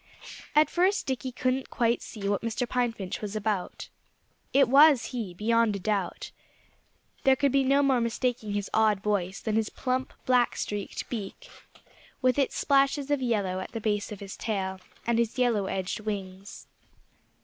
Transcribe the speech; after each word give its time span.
At 0.55 0.71
first 0.71 1.05
Dickie 1.05 1.31
couldn't 1.31 1.69
quite 1.69 2.01
see 2.01 2.27
what 2.27 2.41
Mr. 2.41 2.67
Pine 2.67 2.91
Finch 2.91 3.21
was 3.21 3.35
about. 3.35 3.87
It 4.51 4.67
was 4.67 5.05
he, 5.13 5.35
beyond 5.35 5.75
a 5.75 5.79
doubt. 5.79 6.31
There 7.23 7.35
could 7.35 7.51
be 7.51 7.63
no 7.63 7.83
more 7.83 8.01
mistaking 8.01 8.53
his 8.53 8.67
odd 8.73 9.01
voice 9.01 9.39
than 9.41 9.55
his 9.57 9.69
plump, 9.69 10.13
black 10.25 10.55
streaked 10.55 11.07
back, 11.11 11.45
with 12.19 12.39
its 12.39 12.57
splashes 12.57 13.11
of 13.11 13.21
yellow 13.21 13.59
at 13.59 13.73
the 13.73 13.79
base 13.79 14.11
of 14.11 14.21
his 14.21 14.35
tail, 14.35 14.79
and 15.05 15.19
his 15.19 15.37
yellow 15.37 15.67
edged 15.67 15.99
wings. 15.99 16.65